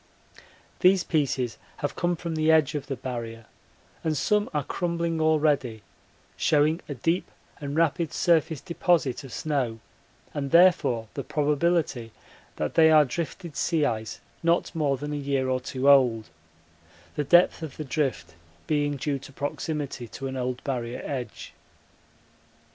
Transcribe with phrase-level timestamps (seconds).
[0.79, 3.45] These pieces have come from the edge of the Barrier
[4.03, 5.83] and some are crumbling already,
[6.35, 9.79] showing a deep and rapid surface deposit of snow
[10.33, 12.11] and therefore the probability
[12.55, 16.31] that they are drifted sea ice not more than a year or two old,
[17.15, 18.33] the depth of the drift
[18.65, 21.53] being due to proximity to an old Barrier edge.